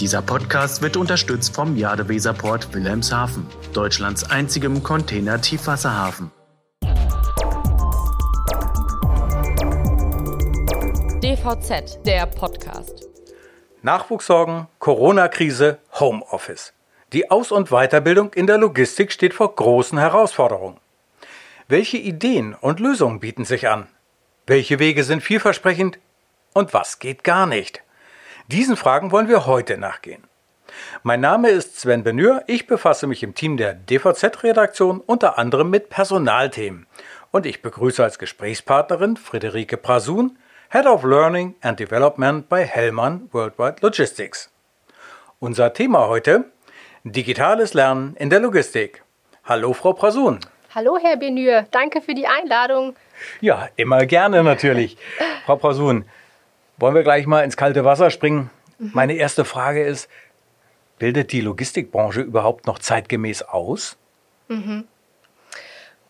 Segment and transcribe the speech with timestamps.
[0.00, 6.30] Dieser Podcast wird unterstützt vom Jadeweserport Wilhelmshaven, Deutschlands einzigem Container-Tiefwasserhafen.
[11.20, 13.08] DVZ, der Podcast.
[13.82, 16.74] Nachwuchssorgen, Corona-Krise, Homeoffice.
[17.12, 20.76] Die Aus- und Weiterbildung in der Logistik steht vor großen Herausforderungen.
[21.66, 23.88] Welche Ideen und Lösungen bieten sich an?
[24.46, 25.98] Welche Wege sind vielversprechend
[26.54, 27.82] und was geht gar nicht?
[28.50, 30.22] Diesen Fragen wollen wir heute nachgehen.
[31.02, 35.90] Mein Name ist Sven Benür, ich befasse mich im Team der DVZ-Redaktion unter anderem mit
[35.90, 36.86] Personalthemen
[37.30, 40.38] und ich begrüße als Gesprächspartnerin Friederike Prasun,
[40.70, 44.50] Head of Learning and Development bei Hellmann Worldwide Logistics.
[45.40, 46.46] Unser Thema heute
[47.04, 49.04] Digitales Lernen in der Logistik.
[49.44, 50.40] Hallo Frau Prasun.
[50.74, 52.96] Hallo Herr Benür, danke für die Einladung.
[53.42, 54.96] Ja, immer gerne natürlich.
[55.44, 56.06] Frau Prasun,
[56.78, 58.50] wollen wir gleich mal ins kalte Wasser springen?
[58.78, 58.90] Mhm.
[58.94, 60.08] Meine erste Frage ist,
[60.98, 63.96] bildet die Logistikbranche überhaupt noch zeitgemäß aus?
[64.48, 64.84] Mhm.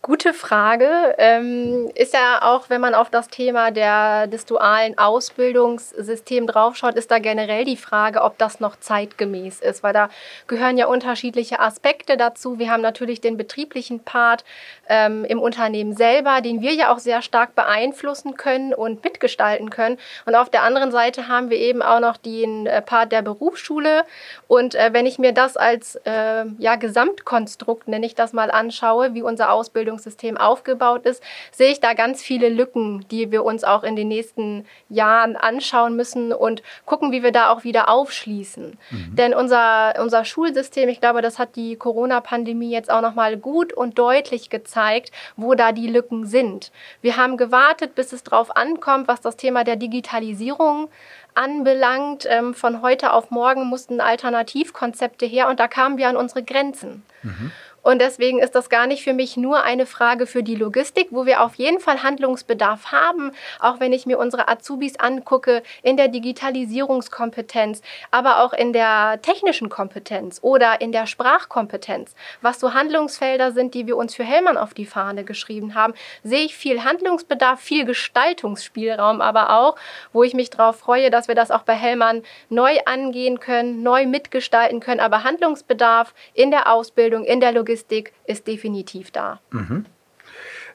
[0.01, 1.13] Gute Frage.
[1.17, 7.11] Ähm, ist ja auch, wenn man auf das Thema der, des dualen Ausbildungssystems draufschaut, ist
[7.11, 10.09] da generell die Frage, ob das noch zeitgemäß ist, weil da
[10.47, 12.59] gehören ja unterschiedliche Aspekte dazu.
[12.59, 14.45] Wir haben natürlich den betrieblichen Part
[14.87, 19.97] ähm, im Unternehmen selber, den wir ja auch sehr stark beeinflussen können und mitgestalten können.
[20.25, 24.05] Und auf der anderen Seite haben wir eben auch noch den äh, Part der Berufsschule.
[24.47, 29.13] Und äh, wenn ich mir das als äh, ja, Gesamtkonstrukt, nenne ich das mal, anschaue,
[29.13, 33.63] wie unser Ausbildung Bildungssystem aufgebaut ist, sehe ich da ganz viele Lücken, die wir uns
[33.63, 38.77] auch in den nächsten Jahren anschauen müssen und gucken, wie wir da auch wieder aufschließen.
[38.91, 39.15] Mhm.
[39.15, 43.97] Denn unser, unser Schulsystem, ich glaube, das hat die Corona-Pandemie jetzt auch nochmal gut und
[43.97, 46.71] deutlich gezeigt, wo da die Lücken sind.
[47.01, 50.89] Wir haben gewartet, bis es drauf ankommt, was das Thema der Digitalisierung
[51.33, 52.27] anbelangt.
[52.29, 57.03] Ähm, von heute auf morgen mussten Alternativkonzepte her und da kamen wir an unsere Grenzen.
[57.23, 57.51] Mhm.
[57.89, 61.25] Und deswegen ist das gar nicht für mich nur eine Frage für die Logistik, wo
[61.25, 66.07] wir auf jeden Fall Handlungsbedarf haben, auch wenn ich mir unsere Azubis angucke in der
[66.07, 72.13] Digitalisierungskompetenz, aber auch in der technischen Kompetenz oder in der Sprachkompetenz.
[72.43, 76.45] Was so Handlungsfelder sind, die wir uns für Hellmann auf die Fahne geschrieben haben, sehe
[76.45, 79.77] ich viel Handlungsbedarf, viel Gestaltungsspielraum, aber auch,
[80.13, 84.05] wo ich mich darauf freue, dass wir das auch bei Hellmann neu angehen können, neu
[84.05, 89.39] mitgestalten können, aber Handlungsbedarf in der Ausbildung, in der Logistik, Logistik ist definitiv da.
[89.51, 89.85] Mhm.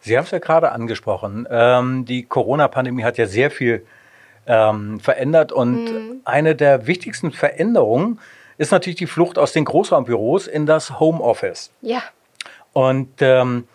[0.01, 1.47] Sie haben es ja gerade angesprochen.
[1.51, 3.87] Ähm, die Corona-Pandemie hat ja sehr viel
[4.47, 6.21] ähm, verändert und mhm.
[6.25, 8.21] eine der wichtigsten Veränderungen
[8.57, 11.71] ist natürlich die Flucht aus den Großraumbüros in das Homeoffice.
[11.81, 12.03] Ja.
[12.73, 13.67] Und ähm,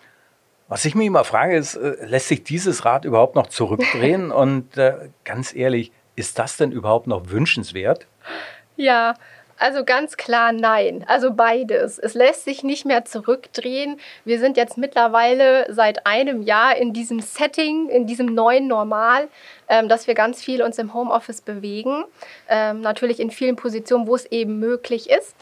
[0.68, 4.32] was ich mir immer frage, ist, äh, lässt sich dieses Rad überhaupt noch zurückdrehen?
[4.44, 8.08] und äh, ganz ehrlich, ist das denn überhaupt noch wünschenswert?
[8.76, 9.16] Ja,
[9.60, 11.04] also ganz klar nein.
[11.08, 12.00] Also beides.
[12.00, 14.00] Es lässt sich nicht mehr zurückdrehen.
[14.24, 19.28] Wir sind jetzt mittlerweile seit einem Jahr in diesem Setting, in diesem neuen Normal
[19.70, 22.04] dass wir ganz viel uns im Homeoffice bewegen.
[22.48, 25.36] Ähm, natürlich in vielen Positionen, wo es eben möglich ist.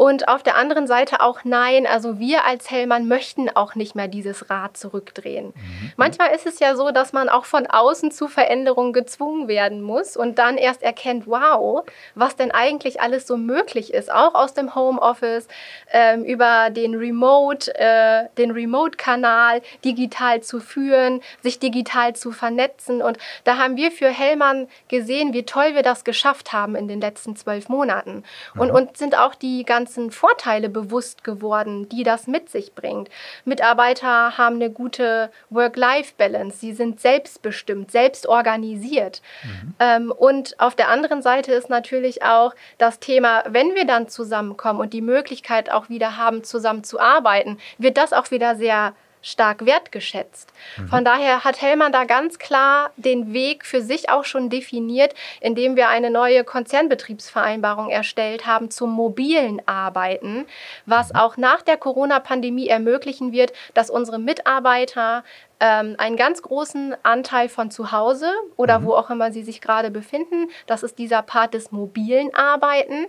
[0.00, 4.08] Und auf der anderen Seite auch nein, also wir als Hellmann möchten auch nicht mehr
[4.08, 5.48] dieses Rad zurückdrehen.
[5.48, 5.92] Mhm.
[5.98, 10.16] Manchmal ist es ja so, dass man auch von außen zu Veränderungen gezwungen werden muss
[10.16, 14.74] und dann erst erkennt, wow, was denn eigentlich alles so möglich ist, auch aus dem
[14.74, 15.48] Homeoffice,
[15.92, 23.02] ähm, über den Remote, äh, den Remote-Kanal digital zu führen, sich digital zu vernetzen.
[23.02, 26.88] Und da haben haben wir für Hellmann gesehen, wie toll wir das geschafft haben in
[26.88, 28.24] den letzten zwölf Monaten.
[28.56, 33.08] Und uns sind auch die ganzen Vorteile bewusst geworden, die das mit sich bringt.
[33.44, 36.58] Mitarbeiter haben eine gute Work-Life-Balance.
[36.58, 39.22] Sie sind selbstbestimmt, selbst organisiert.
[39.44, 39.74] Mhm.
[39.78, 44.80] Ähm, und auf der anderen Seite ist natürlich auch das Thema, wenn wir dann zusammenkommen
[44.80, 49.66] und die Möglichkeit auch wieder haben, zusammen zu arbeiten, wird das auch wieder sehr stark
[49.66, 50.52] wertgeschätzt.
[50.76, 50.88] Mhm.
[50.88, 55.76] Von daher hat Hellmann da ganz klar den Weg für sich auch schon definiert, indem
[55.76, 60.46] wir eine neue Konzernbetriebsvereinbarung erstellt haben zum mobilen Arbeiten,
[60.86, 61.18] was mhm.
[61.18, 65.24] auch nach der Corona-Pandemie ermöglichen wird, dass unsere Mitarbeiter
[65.60, 68.84] ähm, einen ganz großen Anteil von zu Hause oder mhm.
[68.86, 70.48] wo auch immer sie sich gerade befinden.
[70.66, 73.06] Das ist dieser Part des mobilen Arbeiten,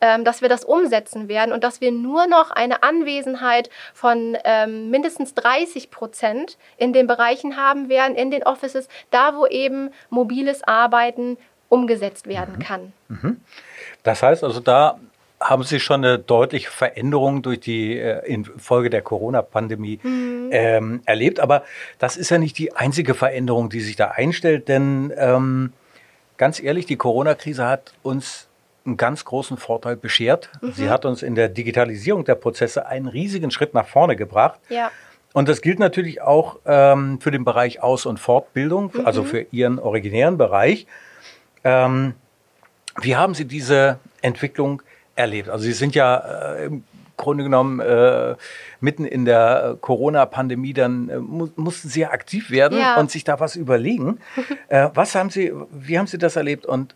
[0.00, 4.90] ähm, dass wir das umsetzen werden und dass wir nur noch eine Anwesenheit von ähm,
[4.90, 10.62] mindestens 30 Prozent in den Bereichen haben werden, in den Offices, da wo eben mobiles
[10.64, 11.38] Arbeiten
[11.68, 12.62] umgesetzt werden mhm.
[12.62, 12.92] kann.
[13.08, 13.40] Mhm.
[14.02, 14.98] Das heißt also, da
[15.42, 20.48] haben Sie schon eine deutliche Veränderung durch die äh, infolge der Corona-Pandemie mhm.
[20.52, 21.40] ähm, erlebt.
[21.40, 21.64] Aber
[21.98, 25.72] das ist ja nicht die einzige Veränderung, die sich da einstellt, denn ähm,
[26.36, 28.48] ganz ehrlich, die Corona-Krise hat uns
[28.84, 30.50] einen ganz großen Vorteil beschert.
[30.60, 30.72] Mhm.
[30.72, 34.58] Sie hat uns in der Digitalisierung der Prozesse einen riesigen Schritt nach vorne gebracht.
[34.68, 34.90] Ja.
[35.32, 39.06] Und das gilt natürlich auch ähm, für den Bereich Aus- und Fortbildung, mhm.
[39.06, 40.86] also für Ihren originären Bereich.
[41.64, 42.14] Ähm,
[43.00, 44.82] wie haben Sie diese Entwicklung
[45.14, 45.48] erlebt?
[45.48, 46.84] Also Sie sind ja äh, im
[47.16, 48.34] Grunde genommen äh,
[48.80, 52.98] mitten in der Corona-Pandemie, dann äh, mu mussten Sie ja aktiv werden ja.
[52.98, 54.18] und sich da was überlegen.
[54.68, 56.94] äh, was haben Sie, wie haben Sie das erlebt und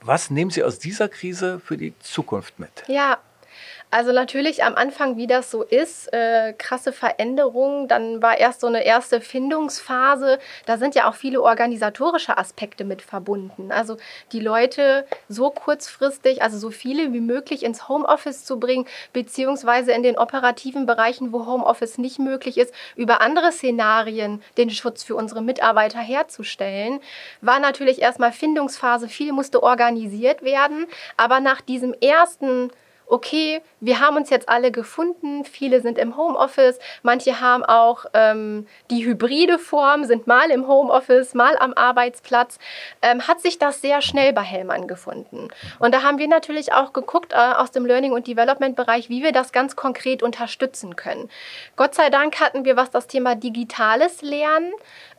[0.00, 2.70] was nehmen Sie aus dieser Krise für die Zukunft mit?
[2.86, 3.18] Ja,
[3.90, 7.86] also natürlich am Anfang, wie das so ist, äh, krasse Veränderungen.
[7.86, 10.38] Dann war erst so eine erste Findungsphase.
[10.66, 13.70] Da sind ja auch viele organisatorische Aspekte mit verbunden.
[13.70, 13.96] Also
[14.32, 20.02] die Leute so kurzfristig, also so viele wie möglich ins Homeoffice zu bringen, beziehungsweise in
[20.02, 25.42] den operativen Bereichen, wo Homeoffice nicht möglich ist, über andere Szenarien den Schutz für unsere
[25.42, 27.00] Mitarbeiter herzustellen,
[27.40, 29.08] war natürlich erstmal Findungsphase.
[29.08, 30.86] Viel musste organisiert werden.
[31.16, 32.70] Aber nach diesem ersten
[33.06, 38.66] okay, wir haben uns jetzt alle gefunden, viele sind im Homeoffice, manche haben auch ähm,
[38.90, 42.58] die hybride Form, sind mal im Homeoffice, mal am Arbeitsplatz,
[43.02, 45.48] ähm, hat sich das sehr schnell bei Hellmann gefunden.
[45.78, 49.32] Und da haben wir natürlich auch geguckt äh, aus dem Learning- und Development-Bereich, wie wir
[49.32, 51.30] das ganz konkret unterstützen können.
[51.76, 54.72] Gott sei Dank hatten wir, was das Thema digitales Lernen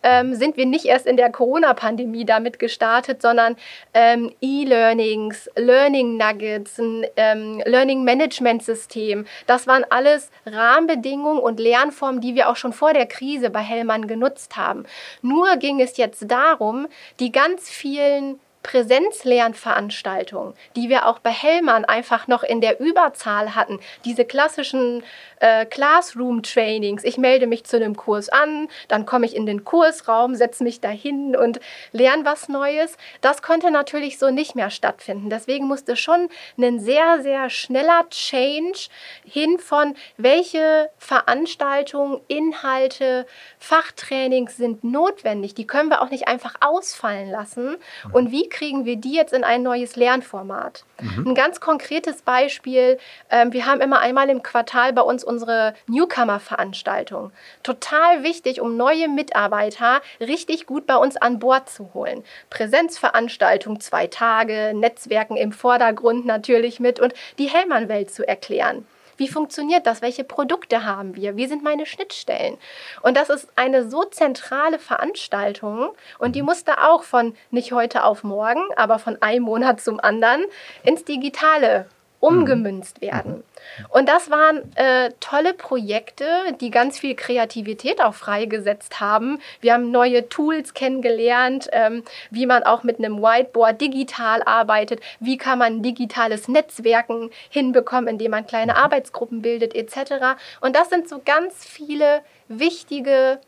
[0.04, 3.56] ähm, sind wir nicht erst in der Corona-Pandemie damit gestartet, sondern
[3.94, 9.25] ähm, E-Learnings, Learning Nuggets, ein ähm, Learning Management System.
[9.45, 14.07] Das waren alles Rahmenbedingungen und Lernformen, die wir auch schon vor der Krise bei Hellmann
[14.07, 14.85] genutzt haben.
[15.21, 16.88] Nur ging es jetzt darum,
[17.19, 23.80] die ganz vielen Präsenzlernveranstaltungen, die wir auch bei Hellmann einfach noch in der Überzahl hatten,
[24.04, 25.04] diese klassischen
[25.40, 27.06] äh, Classroom-Trainings.
[27.06, 30.81] Ich melde mich zu einem Kurs an, dann komme ich in den Kursraum, setze mich
[30.81, 31.62] dahin und
[31.94, 32.98] lerne was Neues.
[33.22, 35.30] Das konnte natürlich so nicht mehr stattfinden.
[35.30, 36.28] Deswegen musste schon
[36.58, 38.90] ein sehr, sehr schneller Change
[39.24, 43.25] hin von, welche Veranstaltungen, Inhalte,
[43.60, 45.56] Fachtrainings sind notwendig.
[45.56, 47.78] Die können wir auch nicht einfach ausfallen lassen.
[48.12, 50.83] Und wie kriegen wir die jetzt in ein neues Lernformat?
[51.00, 51.27] Mhm.
[51.27, 52.98] Ein ganz konkretes Beispiel,
[53.30, 57.31] ähm, wir haben immer einmal im Quartal bei uns unsere Newcomer-Veranstaltung.
[57.62, 62.24] Total wichtig, um neue Mitarbeiter richtig gut bei uns an Bord zu holen.
[62.50, 68.88] Präsenzveranstaltung, zwei Tage, Netzwerken im Vordergrund natürlich mit und die Hellmann-Welt zu erklären.
[69.18, 70.02] Wie funktioniert das?
[70.02, 71.36] Welche Produkte haben wir?
[71.36, 72.58] Wie sind meine Schnittstellen?
[73.02, 78.24] Und das ist eine so zentrale Veranstaltung und die musste auch von nicht heute auf
[78.24, 80.46] morgen, aber von einem Monat zum anderen
[80.84, 81.88] ins Digitale
[82.19, 83.44] umgemünzt werden.
[83.90, 86.25] Und das waren äh, tolle Projekte,
[86.60, 89.40] die ganz viel Kreativität auch freigesetzt haben.
[89.62, 95.38] Wir haben neue Tools kennengelernt, ähm, wie man auch mit einem Whiteboard digital arbeitet, wie
[95.38, 100.40] kann man digitales Netzwerken hinbekommen, indem man kleine Arbeitsgruppen bildet etc.
[100.62, 103.40] Und das sind so ganz viele wichtige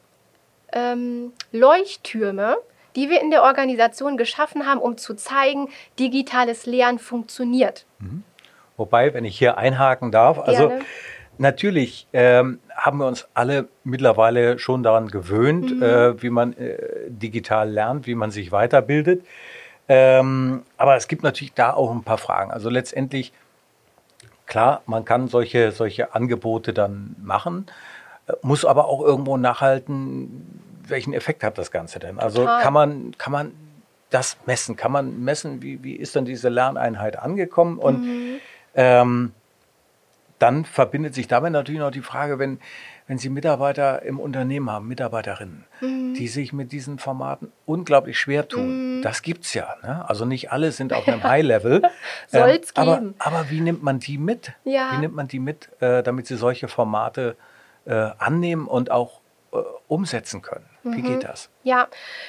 [0.74, 2.58] ähm, Leuchttürme,
[2.96, 7.86] die wir in der Organisation geschaffen haben, um zu zeigen, digitales Lernen funktioniert.
[8.00, 8.24] Mhm.
[8.80, 10.84] Wobei, wenn ich hier einhaken darf, also Gerne.
[11.38, 15.84] natürlich ähm, haben wir uns alle mittlerweile schon daran gewöhnt, mhm.
[15.84, 16.78] äh, wie man äh,
[17.10, 19.26] digital lernt, wie man sich weiterbildet.
[19.90, 22.52] Ähm, aber es gibt natürlich da auch ein paar Fragen.
[22.52, 23.34] Also letztendlich,
[24.46, 27.66] klar, man kann solche, solche Angebote dann machen,
[28.28, 32.18] äh, muss aber auch irgendwo nachhalten, welchen Effekt hat das Ganze denn?
[32.18, 33.52] Also kann man, kann man
[34.10, 34.76] das messen?
[34.76, 37.78] Kann man messen, wie, wie ist dann diese Lerneinheit angekommen?
[37.78, 38.40] Und mhm.
[38.76, 39.34] Ähm,
[40.40, 42.60] dann verbindet sich damit natürlich noch die Frage, wenn,
[43.08, 46.14] wenn Sie Mitarbeiter im Unternehmen haben, Mitarbeiterinnen, mhm.
[46.14, 49.00] die sich mit diesen Formaten unglaublich schwer tun.
[49.00, 49.02] Mhm.
[49.02, 49.76] Das es ja.
[49.84, 50.08] Ne?
[50.08, 51.82] Also nicht alle sind auf einem High-Level.
[52.28, 54.54] Soll es ähm, aber, aber wie nimmt man die mit?
[54.64, 54.94] Ja.
[54.94, 57.36] Wie nimmt man die mit, äh, damit sie solche Formate
[57.86, 59.20] äh, annehmen und auch
[59.88, 60.70] umsetzen können?
[60.84, 61.20] Wie geht mhm.
[61.22, 61.50] das?
[61.64, 61.88] Ja,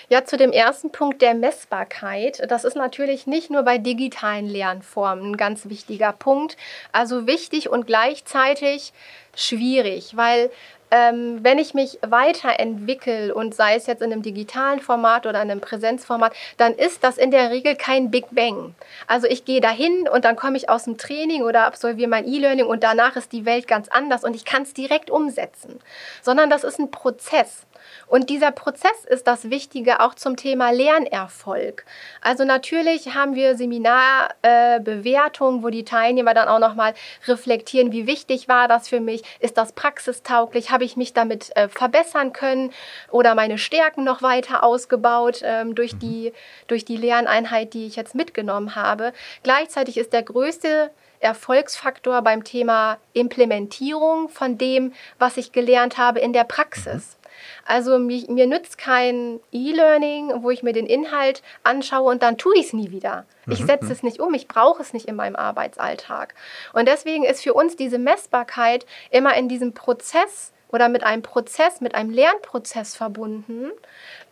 [0.08, 2.42] ja, zu dem ersten Punkt der Messbarkeit.
[2.50, 6.56] Das ist natürlich nicht nur bei digitalen Lernformen ein ganz wichtiger Punkt.
[6.92, 8.92] Also wichtig und gleichzeitig
[9.34, 10.50] schwierig, weil
[10.90, 15.50] ähm, wenn ich mich weiterentwickle und sei es jetzt in einem digitalen Format oder in
[15.50, 18.74] einem Präsenzformat, dann ist das in der Regel kein Big Bang.
[19.06, 22.66] Also ich gehe dahin und dann komme ich aus dem Training oder absolviere mein E-Learning
[22.66, 25.80] und danach ist die Welt ganz anders und ich kann es direkt umsetzen,
[26.22, 27.66] sondern das ist ein Prozess.
[28.06, 31.84] Und dieser Prozess ist das Wichtige auch zum Thema Lernerfolg.
[32.20, 36.94] Also natürlich haben wir Seminarbewertungen, äh, wo die Teilnehmer dann auch nochmal
[37.26, 41.68] reflektieren, wie wichtig war das für mich, ist das praxistauglich, habe ich mich damit äh,
[41.68, 42.72] verbessern können
[43.10, 45.98] oder meine Stärken noch weiter ausgebaut ähm, durch, mhm.
[46.00, 46.32] die,
[46.66, 49.12] durch die Lerneinheit, die ich jetzt mitgenommen habe.
[49.42, 56.32] Gleichzeitig ist der größte Erfolgsfaktor beim Thema Implementierung von dem, was ich gelernt habe in
[56.32, 57.18] der Praxis.
[57.64, 62.54] Also mir, mir nützt kein E-Learning, wo ich mir den Inhalt anschaue und dann tue
[62.56, 63.26] ich es nie wieder.
[63.46, 63.92] Ich mhm, setze mhm.
[63.92, 66.34] es nicht um, ich brauche es nicht in meinem Arbeitsalltag.
[66.72, 71.80] Und deswegen ist für uns diese Messbarkeit immer in diesem Prozess oder mit einem Prozess,
[71.80, 73.70] mit einem Lernprozess verbunden,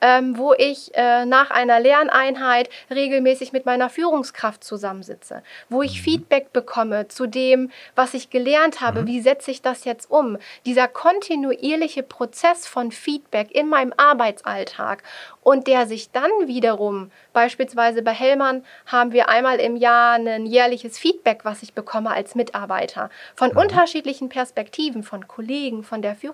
[0.01, 6.05] ähm, wo ich äh, nach einer Lerneinheit regelmäßig mit meiner Führungskraft zusammensitze, wo ich mhm.
[6.05, 9.07] Feedback bekomme zu dem, was ich gelernt habe, mhm.
[9.07, 10.39] wie setze ich das jetzt um.
[10.67, 15.03] Dieser kontinuierliche Prozess von Feedback in meinem Arbeitsalltag
[15.43, 20.99] und der sich dann wiederum, beispielsweise bei Hellmann, haben wir einmal im Jahr ein jährliches
[20.99, 23.59] Feedback, was ich bekomme als Mitarbeiter von mhm.
[23.59, 26.28] unterschiedlichen Perspektiven, von Kollegen, von der Führungskraft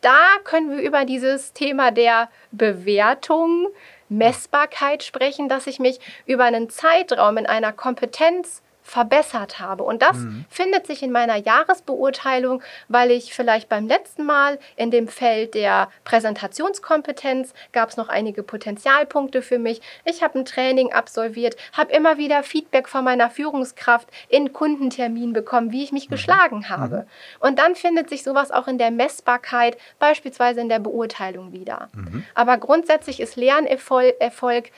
[0.00, 3.68] da können wir über dieses Thema der Bewertung,
[4.08, 9.82] Messbarkeit sprechen, dass ich mich über einen Zeitraum in einer Kompetenz verbessert habe.
[9.82, 10.44] Und das mhm.
[10.48, 15.88] findet sich in meiner Jahresbeurteilung, weil ich vielleicht beim letzten Mal in dem Feld der
[16.04, 19.80] Präsentationskompetenz gab es noch einige Potenzialpunkte für mich.
[20.04, 25.72] Ich habe ein Training absolviert, habe immer wieder Feedback von meiner Führungskraft in Kundenterminen bekommen,
[25.72, 26.12] wie ich mich mhm.
[26.12, 26.98] geschlagen habe.
[26.98, 27.04] Mhm.
[27.40, 31.88] Und dann findet sich sowas auch in der Messbarkeit, beispielsweise in der Beurteilung wieder.
[31.92, 32.24] Mhm.
[32.34, 34.70] Aber grundsätzlich ist Lernerfolg Erfolg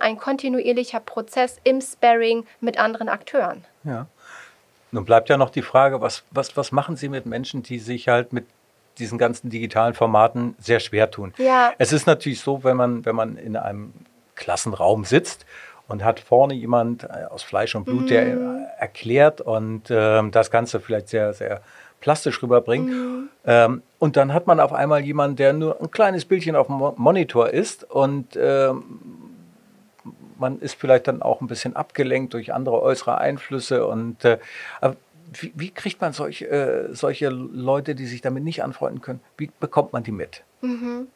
[0.00, 3.64] ein kontinuierlicher Prozess im Sparring mit anderen Akteuren.
[3.84, 4.06] Ja.
[4.92, 8.08] Nun bleibt ja noch die Frage, was, was, was machen Sie mit Menschen, die sich
[8.08, 8.46] halt mit
[8.98, 11.34] diesen ganzen digitalen Formaten sehr schwer tun?
[11.38, 11.72] Ja.
[11.78, 13.92] Es ist natürlich so, wenn man, wenn man in einem
[14.34, 15.44] Klassenraum sitzt
[15.88, 18.06] und hat vorne jemand äh, aus Fleisch und Blut, mhm.
[18.06, 18.26] der
[18.78, 21.60] erklärt und äh, das Ganze vielleicht sehr, sehr
[22.00, 22.88] plastisch rüberbringt.
[22.88, 23.28] Mhm.
[23.44, 26.78] Ähm, und dann hat man auf einmal jemanden, der nur ein kleines Bildchen auf dem
[26.96, 28.82] Monitor ist und ähm,
[30.38, 33.86] man ist vielleicht dann auch ein bisschen abgelenkt durch andere äußere Einflüsse.
[33.86, 34.38] Und äh,
[35.32, 39.50] wie, wie, kriegt man solch, äh, solche Leute, die sich damit nicht anfreunden können, wie
[39.60, 40.42] bekommt man die mit?
[40.60, 41.08] Mhm.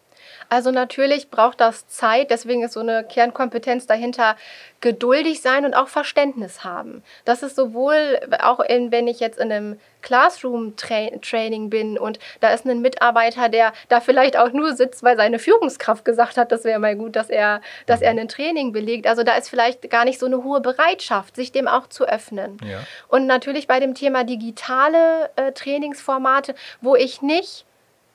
[0.48, 4.36] Also natürlich braucht das Zeit, deswegen ist so eine Kernkompetenz dahinter
[4.80, 7.02] geduldig sein und auch Verständnis haben.
[7.24, 12.64] Das ist sowohl auch in, wenn ich jetzt in einem Classroom-Training bin und da ist
[12.64, 16.78] ein Mitarbeiter, der da vielleicht auch nur sitzt, weil seine Führungskraft gesagt hat, das wäre
[16.78, 19.06] mal gut, dass er, dass er ein Training belegt.
[19.06, 22.58] Also da ist vielleicht gar nicht so eine hohe Bereitschaft, sich dem auch zu öffnen.
[22.64, 22.78] Ja.
[23.08, 27.66] Und natürlich bei dem Thema digitale äh, Trainingsformate, wo ich nicht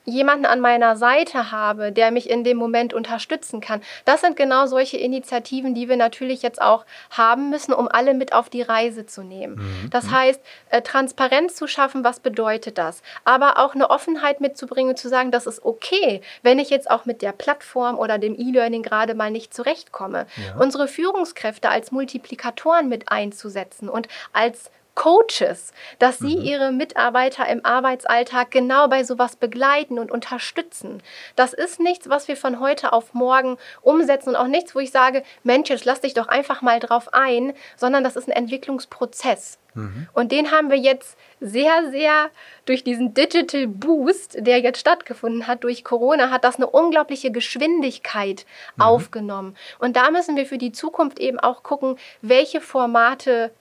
[0.06, 3.82] jemanden an meiner Seite habe, der mich in dem Moment unterstützen kann.
[4.04, 8.32] Das sind genau solche Initiativen, die wir natürlich jetzt auch haben müssen, um alle mit
[8.32, 9.56] auf die Reise zu nehmen.
[9.56, 9.90] Mhm.
[9.90, 13.02] Das heißt, äh, Transparenz zu schaffen, was bedeutet das?
[13.24, 17.20] Aber auch eine Offenheit mitzubringen, zu sagen, das ist okay, wenn ich jetzt auch mit
[17.20, 20.26] der Plattform oder dem E-Learning gerade mal nicht zurechtkomme.
[20.36, 20.60] Ja.
[20.60, 26.42] Unsere Führungskräfte als Multiplikatoren mit einzusetzen und als Coaches, dass sie mhm.
[26.42, 31.02] ihre Mitarbeiter im Arbeitsalltag genau bei sowas begleiten und unterstützen.
[31.36, 34.90] Das ist nichts, was wir von heute auf morgen umsetzen und auch nichts, wo ich
[34.90, 39.58] sage, Mensch, jetzt lass dich doch einfach mal drauf ein, sondern das ist ein Entwicklungsprozess.
[39.74, 40.08] Mhm.
[40.14, 42.30] Und den haben wir jetzt sehr, sehr
[42.64, 48.46] durch diesen Digital Boost, der jetzt stattgefunden hat durch Corona, hat das eine unglaubliche Geschwindigkeit
[48.76, 48.82] mhm.
[48.82, 49.56] aufgenommen.
[49.78, 53.52] Und da müssen wir für die Zukunft eben auch gucken, welche Formate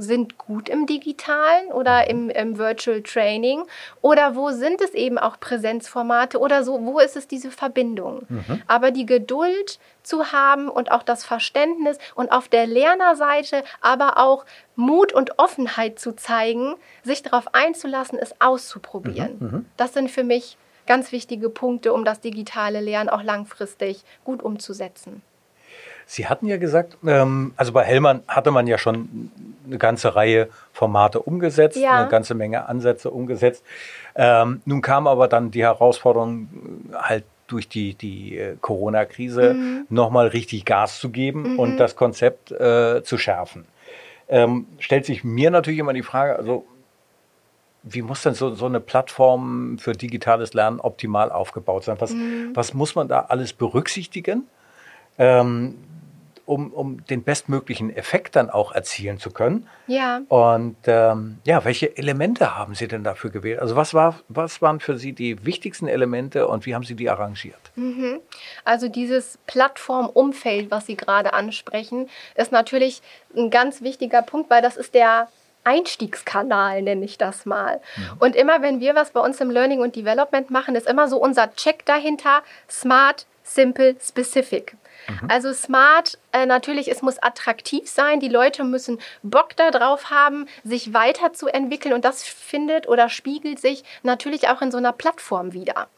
[0.00, 3.64] sind gut im digitalen oder im, im, Virtual Training
[4.00, 8.26] oder wo sind es eben auch Präsenzformate oder so, wo ist es diese Verbindung?
[8.28, 8.62] Mhm.
[8.66, 14.44] Aber die Geduld zu haben und auch das Verständnis und auf der Lernerseite aber auch
[14.76, 19.36] Mut und Offenheit zu zeigen, sich darauf einzulassen, es auszuprobieren.
[19.38, 19.46] Mhm.
[19.46, 19.66] Mhm.
[19.76, 25.22] Das sind für mich ganz wichtige Punkte, um das digitale Lernen auch langfristig gut umzusetzen.
[26.06, 29.30] Sie hatten ja gesagt, ähm, also bei Hellmann hatte man ja schon
[29.66, 32.00] eine ganze Reihe Formate umgesetzt, ja.
[32.00, 33.64] eine ganze Menge Ansätze umgesetzt.
[34.14, 36.48] Ähm, nun kam aber dann die Herausforderung
[36.94, 39.86] halt durch die, die äh, Corona-Krise mhm.
[39.88, 41.58] nochmal richtig Gas zu geben mhm.
[41.58, 43.66] und das Konzept äh, zu schärfen.
[44.28, 46.64] Ähm, stellt sich mir natürlich immer die Frage, also
[47.82, 51.96] wie muss denn so, so eine Plattform für digitales Lernen optimal aufgebaut sein?
[51.98, 52.50] Was, mhm.
[52.54, 54.48] was muss man da alles berücksichtigen?
[55.18, 55.76] Ähm,
[56.46, 59.66] um, um den bestmöglichen Effekt dann auch erzielen zu können.
[59.86, 60.20] Ja.
[60.28, 63.60] Und ähm, ja, welche Elemente haben Sie denn dafür gewählt?
[63.60, 67.08] Also was, war, was waren für Sie die wichtigsten Elemente und wie haben Sie die
[67.08, 67.72] arrangiert?
[67.76, 68.20] Mhm.
[68.64, 73.00] Also dieses Plattformumfeld, was Sie gerade ansprechen, ist natürlich
[73.36, 75.28] ein ganz wichtiger Punkt, weil das ist der
[75.66, 77.80] Einstiegskanal, nenne ich das mal.
[77.96, 78.02] Mhm.
[78.18, 81.16] Und immer wenn wir was bei uns im Learning und Development machen, ist immer so
[81.16, 84.76] unser Check dahinter, smart, simple, specific.
[85.08, 85.30] Mhm.
[85.30, 88.18] Also smart, äh, natürlich, es muss attraktiv sein.
[88.18, 91.94] Die Leute müssen Bock darauf haben, sich weiterzuentwickeln.
[91.94, 95.88] Und das findet oder spiegelt sich natürlich auch in so einer Plattform wieder.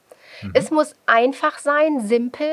[0.42, 0.52] Mhm.
[0.54, 2.52] Es muss einfach sein, simpel.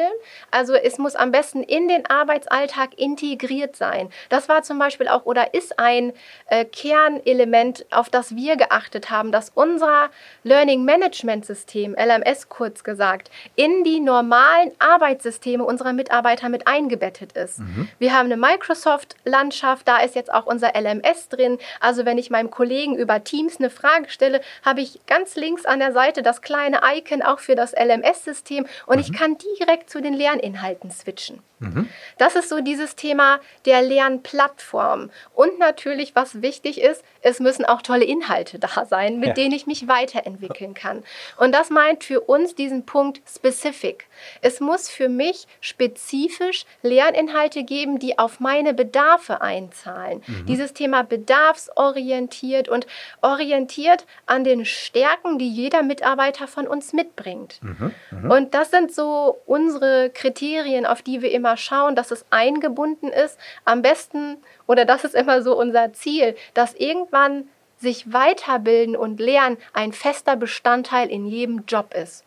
[0.51, 4.09] Also es muss am besten in den Arbeitsalltag integriert sein.
[4.29, 6.13] Das war zum Beispiel auch oder ist ein
[6.47, 10.09] äh, Kernelement, auf das wir geachtet haben, dass unser
[10.43, 17.59] Learning Management System, LMS kurz gesagt, in die normalen Arbeitssysteme unserer Mitarbeiter mit eingebettet ist.
[17.59, 17.89] Mhm.
[17.99, 21.57] Wir haben eine Microsoft-Landschaft, da ist jetzt auch unser LMS drin.
[21.79, 25.79] Also wenn ich meinem Kollegen über Teams eine Frage stelle, habe ich ganz links an
[25.79, 29.01] der Seite das kleine Icon auch für das LMS-System und mhm.
[29.01, 31.41] ich kann direkt zu den Lerninhalten switchen.
[31.63, 31.89] Mhm.
[32.17, 35.09] Das ist so dieses Thema der Lernplattform.
[35.33, 39.33] Und natürlich, was wichtig ist, es müssen auch tolle Inhalte da sein, mit ja.
[39.33, 41.03] denen ich mich weiterentwickeln kann.
[41.37, 44.05] Und das meint für uns diesen Punkt specific.
[44.41, 50.21] Es muss für mich spezifisch Lerninhalte geben, die auf meine Bedarfe einzahlen.
[50.27, 50.45] Mhm.
[50.45, 52.87] Dieses Thema bedarfsorientiert und
[53.21, 57.59] orientiert an den Stärken, die jeder Mitarbeiter von uns mitbringt.
[57.61, 57.93] Mhm.
[58.11, 58.31] Mhm.
[58.31, 63.09] Und das sind so unsere Kriterien, auf die wir immer immer schauen, dass es eingebunden
[63.09, 63.37] ist.
[63.65, 67.45] Am besten, oder das ist immer so unser Ziel, dass irgendwann
[67.77, 72.23] sich weiterbilden und lernen ein fester Bestandteil in jedem Job ist.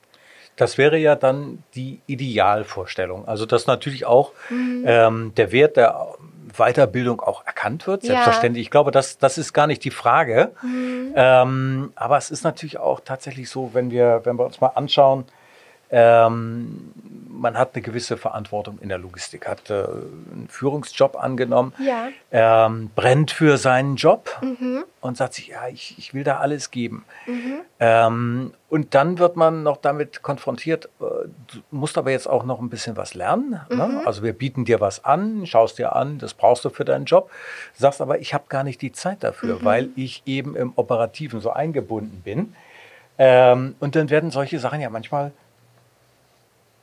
[0.56, 3.26] Das wäre ja dann die Idealvorstellung.
[3.26, 4.84] Also dass natürlich auch mhm.
[4.86, 6.14] ähm, der Wert der
[6.56, 8.02] Weiterbildung auch erkannt wird.
[8.02, 8.64] Selbstverständlich.
[8.64, 8.66] Ja.
[8.66, 10.52] Ich glaube, das, das ist gar nicht die Frage.
[10.62, 11.12] Mhm.
[11.14, 15.24] Ähm, aber es ist natürlich auch tatsächlich so, wenn wir, wenn wir uns mal anschauen,
[15.90, 16.92] ähm,
[17.28, 22.08] man hat eine gewisse Verantwortung in der Logistik, hat äh, einen Führungsjob angenommen, ja.
[22.30, 24.84] ähm, brennt für seinen Job mhm.
[25.00, 27.04] und sagt sich, ja, ich, ich will da alles geben.
[27.26, 27.60] Mhm.
[27.78, 31.04] Ähm, und dann wird man noch damit konfrontiert, äh,
[31.52, 33.60] du musst aber jetzt auch noch ein bisschen was lernen.
[33.68, 33.86] Ne?
[33.86, 33.94] Mhm.
[33.94, 34.02] Ne?
[34.06, 37.30] Also wir bieten dir was an, schaust dir an, das brauchst du für deinen Job,
[37.74, 39.64] sagst aber, ich habe gar nicht die Zeit dafür, mhm.
[39.64, 42.54] weil ich eben im Operativen so eingebunden bin.
[43.18, 45.32] Ähm, und dann werden solche Sachen ja manchmal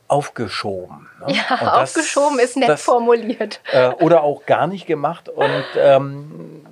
[0.08, 1.08] aufgeschoben.
[1.20, 1.36] Ne?
[1.36, 3.62] Ja, das, aufgeschoben ist nett das, formuliert.
[3.72, 5.30] Äh, oder auch gar nicht gemacht.
[5.30, 6.64] Und ähm,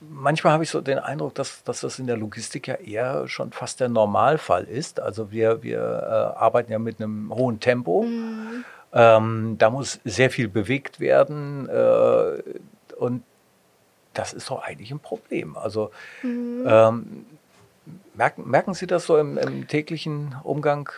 [0.00, 3.52] manchmal habe ich so den Eindruck, dass, dass das in der Logistik ja eher schon
[3.52, 5.00] fast der Normalfall ist.
[5.00, 8.02] Also wir, wir äh, arbeiten ja mit einem hohen Tempo.
[8.02, 8.64] Mhm.
[8.92, 11.68] Ähm, da muss sehr viel bewegt werden.
[11.68, 12.42] Äh,
[12.96, 13.22] und
[14.14, 15.56] das ist doch eigentlich ein Problem.
[15.56, 15.90] Also
[16.22, 16.64] mhm.
[16.66, 17.26] ähm,
[18.14, 20.90] merken, merken Sie das so im, im täglichen Umgang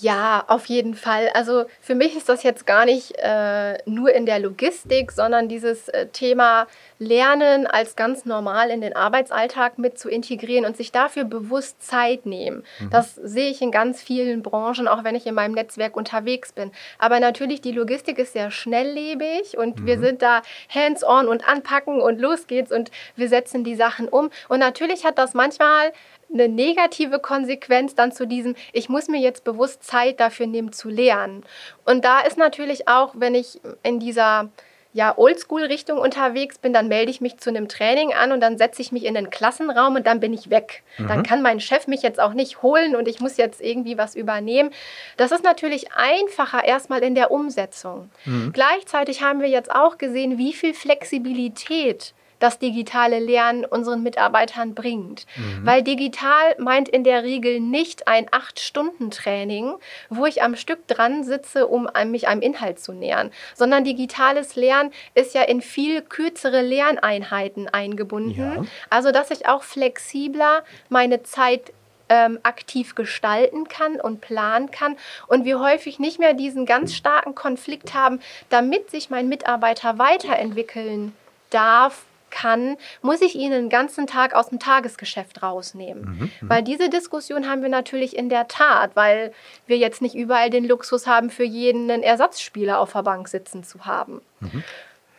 [0.00, 1.28] ja, auf jeden Fall.
[1.34, 5.88] Also für mich ist das jetzt gar nicht äh, nur in der Logistik, sondern dieses
[5.88, 6.66] äh, Thema
[6.98, 12.24] Lernen als ganz normal in den Arbeitsalltag mit zu integrieren und sich dafür bewusst Zeit
[12.24, 12.64] nehmen.
[12.78, 12.90] Mhm.
[12.90, 16.72] Das sehe ich in ganz vielen Branchen, auch wenn ich in meinem Netzwerk unterwegs bin.
[16.98, 19.86] Aber natürlich, die Logistik ist sehr schnelllebig und mhm.
[19.86, 20.42] wir sind da
[20.74, 24.30] hands-on und anpacken und los geht's und wir setzen die Sachen um.
[24.48, 25.92] Und natürlich hat das manchmal
[26.32, 30.88] eine negative Konsequenz dann zu diesem, ich muss mir jetzt bewusst Zeit dafür nehmen zu
[30.88, 31.44] lernen.
[31.84, 34.50] Und da ist natürlich auch, wenn ich in dieser
[34.92, 38.82] ja, Oldschool-Richtung unterwegs bin, dann melde ich mich zu einem Training an und dann setze
[38.82, 40.82] ich mich in den Klassenraum und dann bin ich weg.
[40.98, 41.08] Mhm.
[41.08, 44.16] Dann kann mein Chef mich jetzt auch nicht holen und ich muss jetzt irgendwie was
[44.16, 44.70] übernehmen.
[45.16, 48.10] Das ist natürlich einfacher erstmal in der Umsetzung.
[48.24, 48.52] Mhm.
[48.52, 55.26] Gleichzeitig haben wir jetzt auch gesehen, wie viel Flexibilität das digitale Lernen unseren Mitarbeitern bringt.
[55.36, 55.64] Mhm.
[55.66, 59.74] Weil digital meint in der Regel nicht ein Acht-Stunden-Training,
[60.08, 64.90] wo ich am Stück dran sitze, um mich einem Inhalt zu nähern, sondern digitales Lernen
[65.14, 68.40] ist ja in viel kürzere Lerneinheiten eingebunden.
[68.40, 68.64] Ja.
[68.88, 71.72] Also, dass ich auch flexibler meine Zeit
[72.08, 74.96] ähm, aktiv gestalten kann und planen kann
[75.28, 81.14] und wir häufig nicht mehr diesen ganz starken Konflikt haben, damit sich mein Mitarbeiter weiterentwickeln
[81.50, 86.02] darf kann, muss ich ihn den ganzen Tag aus dem Tagesgeschäft rausnehmen.
[86.04, 89.32] Mhm, mhm, weil diese Diskussion haben wir natürlich in der Tat, weil
[89.66, 93.64] wir jetzt nicht überall den Luxus haben, für jeden einen Ersatzspieler auf der Bank sitzen
[93.64, 94.20] zu haben.
[94.40, 94.64] Mhm.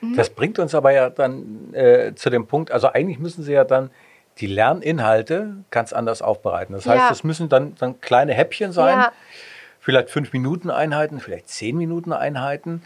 [0.01, 0.15] mhm.
[0.15, 3.63] Das bringt uns aber ja dann äh, zu dem Punkt, also eigentlich müssen Sie ja
[3.63, 3.91] dann
[4.39, 6.73] die Lerninhalte ganz anders aufbereiten.
[6.73, 9.11] Das heißt, es müssen dann, dann kleine Häppchen sein, ja.
[9.79, 12.81] vielleicht fünf Minuten Einheiten, vielleicht zehn Minuten Einheiten.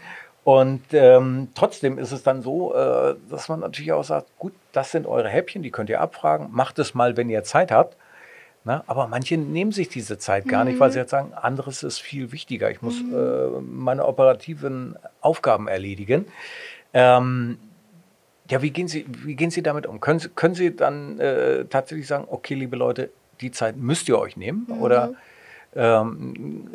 [0.46, 4.92] Und ähm, trotzdem ist es dann so, äh, dass man natürlich auch sagt, gut, das
[4.92, 7.96] sind eure Häppchen, die könnt ihr abfragen, macht es mal, wenn ihr Zeit habt.
[8.62, 10.70] Na, aber manche nehmen sich diese Zeit gar mhm.
[10.70, 12.70] nicht, weil sie jetzt sagen, anderes ist viel wichtiger.
[12.70, 13.12] Ich muss mhm.
[13.12, 16.26] äh, meine operativen Aufgaben erledigen.
[16.94, 17.58] Ähm,
[18.48, 19.98] ja, wie gehen, Sie, wie gehen Sie damit um?
[19.98, 24.16] Können Sie, können Sie dann äh, tatsächlich sagen, okay, liebe Leute, die Zeit müsst ihr
[24.16, 24.66] euch nehmen?
[24.68, 24.80] Mhm.
[24.80, 25.14] Oder
[25.74, 26.68] ähm,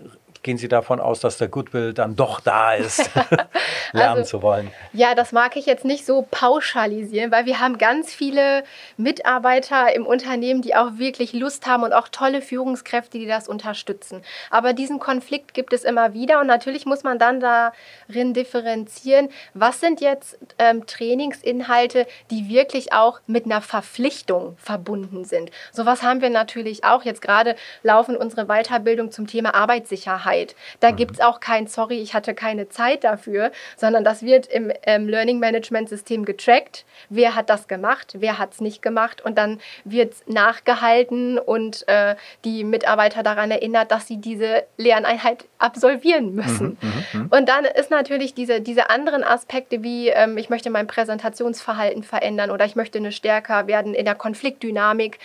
[0.44, 3.10] gehen Sie davon aus, dass der Goodwill dann doch da ist,
[3.92, 4.72] lernen also, zu wollen?
[4.94, 8.64] Ja, das mag ich jetzt nicht so pauschalisieren, weil wir haben ganz viele
[8.98, 14.24] Mitarbeiter im Unternehmen, die auch wirklich Lust haben und auch tolle Führungskräfte, die das unterstützen.
[14.50, 19.80] Aber diesen Konflikt gibt es immer wieder und natürlich muss man dann darin differenzieren, was
[19.80, 25.52] sind jetzt ähm, Trainingsinhalte, die wirklich auch mit einer Verpflichtung verbunden sind.
[25.72, 27.04] Sowas haben wir natürlich auch.
[27.04, 30.31] Jetzt gerade laufen unsere Weiterbildung zum Thema Arbeitssicherheit.
[30.32, 30.56] Zeit.
[30.80, 30.96] Da mhm.
[30.96, 35.08] gibt es auch kein Sorry, ich hatte keine Zeit dafür, sondern das wird im ähm,
[35.08, 36.86] Learning Management System getrackt.
[37.10, 42.16] Wer hat das gemacht, wer hat es nicht gemacht und dann wird nachgehalten und äh,
[42.46, 46.78] die Mitarbeiter daran erinnert, dass sie diese Lerneinheit absolvieren müssen.
[46.82, 47.28] Mhm, mhm, mhm.
[47.32, 52.52] und dann ist natürlich diese, diese anderen Aspekte wie ähm, ich möchte mein Präsentationsverhalten verändern
[52.52, 55.20] oder ich möchte eine stärker werden in der Konfliktdynamik,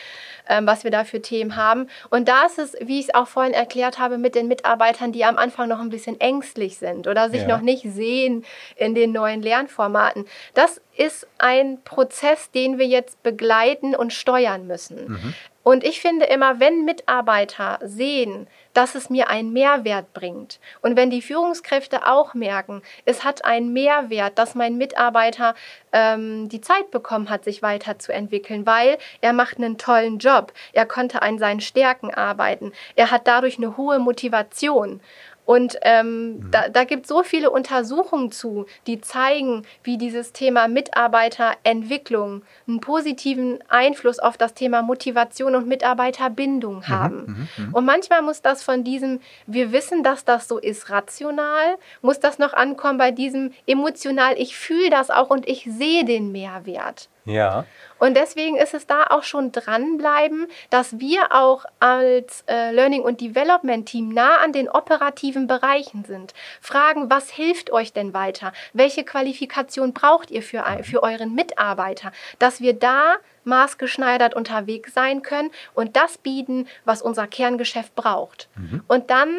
[0.48, 1.88] ähm, was wir da für Themen haben.
[2.10, 5.12] Und da ist es, wie ich es auch vorhin erklärt habe, mit den Mitarbeitern Mitarbeitern,
[5.12, 7.48] die am Anfang noch ein bisschen ängstlich sind oder sich ja.
[7.48, 8.44] noch nicht sehen
[8.76, 10.26] in den neuen Lernformaten.
[10.54, 15.12] Das ist ein Prozess, den wir jetzt begleiten und steuern müssen.
[15.12, 15.34] Mhm.
[15.62, 20.60] Und ich finde immer, wenn Mitarbeiter sehen, dass es mir einen Mehrwert bringt.
[20.82, 25.54] Und wenn die Führungskräfte auch merken, es hat einen Mehrwert, dass mein Mitarbeiter
[25.92, 31.22] ähm, die Zeit bekommen hat, sich weiterzuentwickeln, weil er macht einen tollen Job, er konnte
[31.22, 35.00] an seinen Stärken arbeiten, er hat dadurch eine hohe Motivation.
[35.46, 36.50] Und ähm, mhm.
[36.50, 42.80] da, da gibt es so viele Untersuchungen zu, die zeigen, wie dieses Thema Mitarbeiterentwicklung einen
[42.80, 47.16] positiven Einfluss auf das Thema Motivation und Mitarbeiterbindung mhm, haben.
[47.16, 47.78] Mhm, mh, mh.
[47.78, 52.38] Und manchmal muss das von diesem, wir wissen, dass das so ist, rational, muss das
[52.38, 57.08] noch ankommen bei diesem emotional, ich fühle das auch und ich sehe den Mehrwert.
[57.26, 57.64] Ja.
[57.98, 63.20] Und deswegen ist es da auch schon dranbleiben, dass wir auch als äh, Learning- und
[63.20, 66.34] Development-Team nah an den operativen Bereichen sind.
[66.60, 68.52] Fragen, was hilft euch denn weiter?
[68.72, 72.12] Welche Qualifikation braucht ihr für, für euren Mitarbeiter?
[72.38, 78.48] Dass wir da maßgeschneidert unterwegs sein können und das bieten, was unser Kerngeschäft braucht.
[78.56, 78.82] Mhm.
[78.88, 79.38] Und dann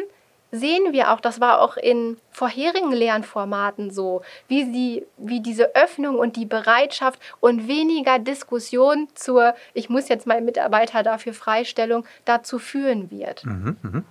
[0.50, 6.16] sehen wir auch, das war auch in vorherigen Lernformaten so, wie, sie, wie diese Öffnung
[6.16, 12.58] und die Bereitschaft und weniger Diskussion zur, ich muss jetzt meinen Mitarbeiter dafür Freistellung, dazu
[12.58, 13.44] führen wird.
[13.44, 14.02] Mhm, mh.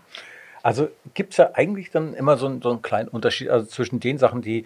[0.64, 4.18] Also gibt es ja eigentlich dann immer so, so einen kleinen Unterschied also zwischen den
[4.18, 4.66] Sachen, die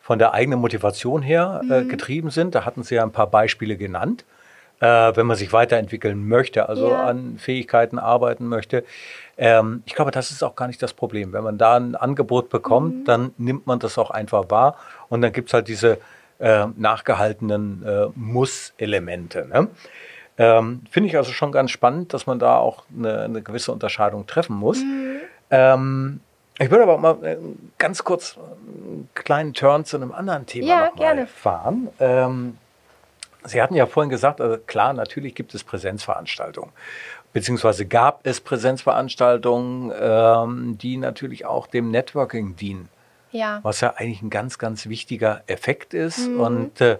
[0.00, 1.88] von der eigenen Motivation her äh, mhm.
[1.88, 2.54] getrieben sind.
[2.54, 4.24] Da hatten Sie ja ein paar Beispiele genannt.
[4.80, 7.04] Äh, wenn man sich weiterentwickeln möchte, also ja.
[7.04, 8.84] an Fähigkeiten arbeiten möchte.
[9.36, 11.32] Ähm, ich glaube, das ist auch gar nicht das Problem.
[11.32, 13.04] Wenn man da ein Angebot bekommt, mhm.
[13.04, 14.76] dann nimmt man das auch einfach wahr
[15.08, 15.98] und dann gibt es halt diese
[16.38, 19.48] äh, nachgehaltenen äh, Muss-Elemente.
[19.48, 19.66] Ne?
[20.38, 24.28] Ähm, Finde ich also schon ganz spannend, dass man da auch eine, eine gewisse Unterscheidung
[24.28, 24.78] treffen muss.
[24.78, 25.16] Mhm.
[25.50, 26.20] Ähm,
[26.60, 27.36] ich würde aber mal äh,
[27.78, 31.26] ganz kurz einen kleinen Turn zu einem anderen Thema ja, gerne.
[31.26, 31.88] fahren.
[31.98, 32.58] Ähm,
[33.44, 36.72] Sie hatten ja vorhin gesagt, also klar, natürlich gibt es Präsenzveranstaltungen
[37.32, 42.88] beziehungsweise gab es Präsenzveranstaltungen, ähm, die natürlich auch dem Networking dienen.
[43.30, 43.60] Ja.
[43.62, 46.28] Was ja eigentlich ein ganz, ganz wichtiger Effekt ist.
[46.28, 46.40] Mhm.
[46.40, 46.98] Und äh,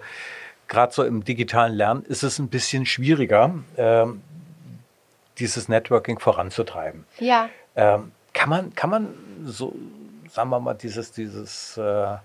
[0.68, 4.06] gerade so im digitalen Lernen ist es ein bisschen schwieriger, äh,
[5.38, 7.04] dieses Networking voranzutreiben.
[7.18, 7.48] Ja.
[7.76, 9.14] Ähm, kann man, kann man
[9.46, 9.74] so,
[10.30, 12.16] sagen wir mal, dieses, dieses äh,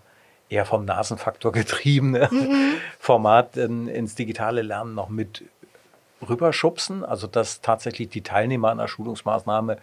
[0.49, 2.75] eher vom Nasenfaktor getriebene mhm.
[2.99, 5.43] Format in, ins digitale Lernen noch mit
[6.27, 9.77] rüberschubsen, also dass tatsächlich die Teilnehmer einer Schulungsmaßnahme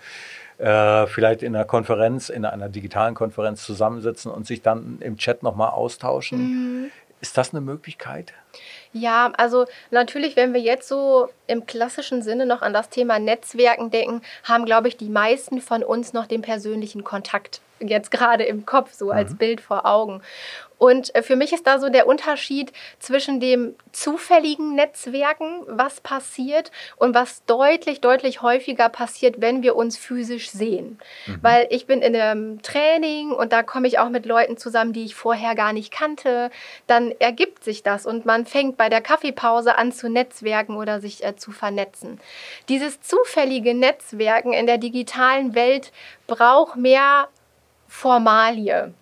[0.59, 5.43] äh, vielleicht in einer Konferenz, in einer digitalen Konferenz zusammensitzen und sich dann im Chat
[5.43, 6.39] nochmal austauschen.
[6.39, 6.91] Mhm.
[7.21, 8.33] Ist das eine Möglichkeit?
[8.93, 13.91] Ja, also natürlich, wenn wir jetzt so im klassischen Sinne noch an das Thema Netzwerken
[13.91, 18.67] denken, haben, glaube ich, die meisten von uns noch den persönlichen Kontakt jetzt gerade im
[18.67, 19.37] Kopf, so als mhm.
[19.37, 20.23] Bild vor Augen.
[20.81, 26.73] Und äh, für mich ist da so der Unterschied zwischen dem zufälligen Netzwerken, was passiert
[26.97, 30.99] und was deutlich, deutlich häufiger passiert, wenn wir uns physisch sehen.
[31.27, 31.39] Mhm.
[31.43, 35.05] Weil ich bin in einem Training und da komme ich auch mit Leuten zusammen, die
[35.05, 36.51] ich vorher gar nicht kannte.
[36.87, 41.23] Dann ergibt sich das und man fängt bei der Kaffeepause an zu netzwerken oder sich
[41.23, 42.19] äh, zu vernetzen.
[42.71, 45.93] Dieses zufällige Netzwerken in der digitalen Welt
[46.27, 47.29] braucht mehr
[47.87, 48.95] Formalie.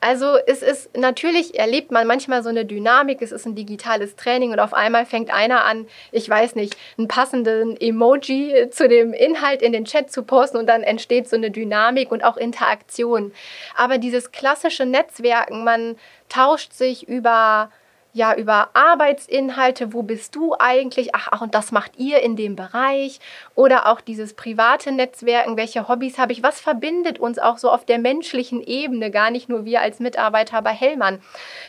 [0.00, 4.52] Also es ist natürlich, erlebt man manchmal so eine Dynamik, es ist ein digitales Training
[4.52, 9.62] und auf einmal fängt einer an, ich weiß nicht, einen passenden Emoji zu dem Inhalt
[9.62, 13.32] in den Chat zu posten und dann entsteht so eine Dynamik und auch Interaktion.
[13.76, 15.96] Aber dieses klassische Netzwerken, man
[16.28, 17.70] tauscht sich über
[18.14, 21.14] ja über Arbeitsinhalte, wo bist du eigentlich?
[21.14, 23.20] Ach, ach, und das macht ihr in dem Bereich
[23.54, 26.42] oder auch dieses private Netzwerken, welche Hobbys habe ich?
[26.42, 30.62] Was verbindet uns auch so auf der menschlichen Ebene, gar nicht nur wir als Mitarbeiter
[30.62, 31.20] bei Hellmann?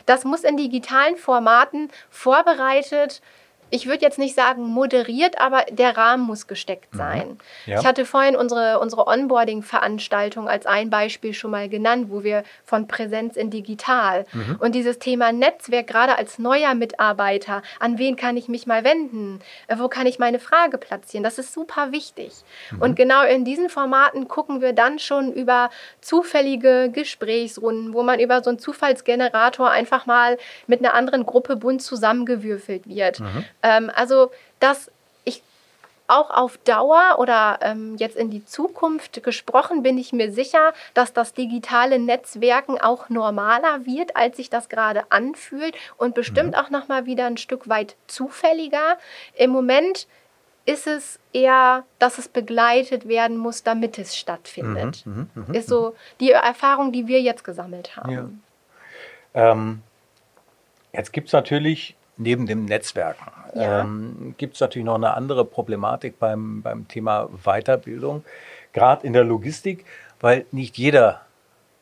[0.06, 3.20] Das muss in digitalen Formaten vorbereitet
[3.70, 6.98] ich würde jetzt nicht sagen moderiert, aber der Rahmen muss gesteckt mhm.
[6.98, 7.38] sein.
[7.66, 7.80] Ja.
[7.80, 12.86] Ich hatte vorhin unsere, unsere Onboarding-Veranstaltung als ein Beispiel schon mal genannt, wo wir von
[12.86, 14.56] Präsenz in digital mhm.
[14.60, 19.40] und dieses Thema Netzwerk, gerade als neuer Mitarbeiter, an wen kann ich mich mal wenden?
[19.66, 21.24] Äh, wo kann ich meine Frage platzieren?
[21.24, 22.32] Das ist super wichtig.
[22.70, 22.82] Mhm.
[22.82, 28.42] Und genau in diesen Formaten gucken wir dann schon über zufällige Gesprächsrunden, wo man über
[28.42, 33.20] so einen Zufallsgenerator einfach mal mit einer anderen Gruppe bunt zusammengewürfelt wird.
[33.20, 33.44] Mhm.
[33.66, 34.92] Ähm, also, dass
[35.24, 35.42] ich
[36.06, 41.12] auch auf Dauer oder ähm, jetzt in die Zukunft gesprochen bin ich mir sicher, dass
[41.12, 46.54] das digitale Netzwerken auch normaler wird, als sich das gerade anfühlt und bestimmt mhm.
[46.54, 48.98] auch noch mal wieder ein Stück weit zufälliger.
[49.34, 50.06] Im Moment
[50.64, 55.04] ist es eher, dass es begleitet werden muss, damit es stattfindet.
[55.06, 58.42] Mhm, mh, mh, ist so die Erfahrung, die wir jetzt gesammelt haben.
[59.34, 59.50] Ja.
[59.52, 59.82] Ähm,
[60.92, 63.80] jetzt gibt es natürlich neben dem Netzwerken ja.
[63.80, 68.24] ähm, gibt es natürlich noch eine andere Problematik beim, beim Thema Weiterbildung,
[68.72, 69.84] gerade in der Logistik,
[70.20, 71.22] weil nicht jeder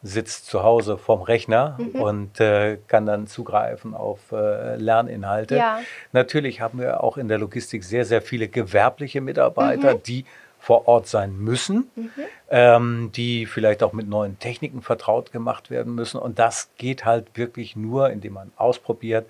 [0.03, 2.01] sitzt zu Hause vorm Rechner mhm.
[2.01, 5.57] und äh, kann dann zugreifen auf äh, Lerninhalte.
[5.57, 5.81] Ja.
[6.13, 10.03] Natürlich haben wir auch in der Logistik sehr, sehr viele gewerbliche Mitarbeiter, mhm.
[10.03, 10.27] die
[10.59, 12.11] vor Ort sein müssen, mhm.
[12.51, 16.19] ähm, die vielleicht auch mit neuen Techniken vertraut gemacht werden müssen.
[16.19, 19.27] Und das geht halt wirklich nur, indem man ausprobiert,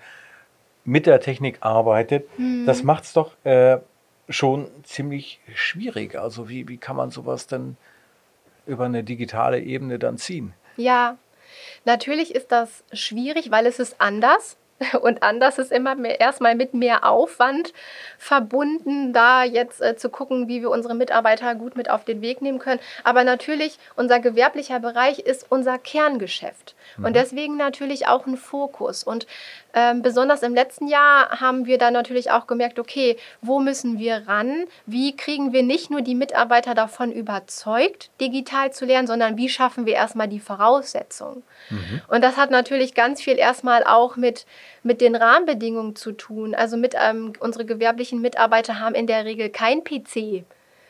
[0.85, 2.65] mit der Technik arbeitet, mhm.
[2.65, 3.77] das macht es doch äh,
[4.29, 6.15] schon ziemlich schwierig.
[6.15, 7.75] Also wie, wie kann man sowas denn
[8.65, 10.53] über eine digitale Ebene dann ziehen?
[10.77, 11.17] Ja,
[11.85, 14.57] natürlich ist das schwierig, weil es ist anders.
[15.01, 17.73] Und anders ist immer mehr, erstmal mit mehr Aufwand
[18.17, 22.41] verbunden, da jetzt äh, zu gucken, wie wir unsere Mitarbeiter gut mit auf den Weg
[22.41, 22.81] nehmen können.
[23.05, 26.74] Aber natürlich, unser gewerblicher Bereich ist unser Kerngeschäft.
[26.97, 27.05] Mhm.
[27.05, 29.03] Und deswegen natürlich auch ein Fokus.
[29.03, 29.27] Und
[29.73, 34.27] ähm, besonders im letzten Jahr haben wir dann natürlich auch gemerkt, okay, wo müssen wir
[34.27, 34.65] ran?
[34.85, 39.85] Wie kriegen wir nicht nur die Mitarbeiter davon überzeugt, digital zu lernen, sondern wie schaffen
[39.85, 41.43] wir erstmal die Voraussetzungen?
[41.69, 42.01] Mhm.
[42.07, 44.45] Und das hat natürlich ganz viel erstmal auch mit,
[44.83, 46.55] mit den Rahmenbedingungen zu tun.
[46.55, 50.43] Also mit ähm, unsere gewerblichen Mitarbeiter haben in der Regel kein PC, äh,